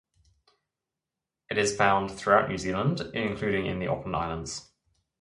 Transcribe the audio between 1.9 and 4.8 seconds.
throughout New Zealand including in the Auckland Islands.